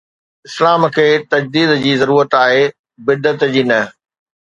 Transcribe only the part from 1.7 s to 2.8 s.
جي ضرورت آهي،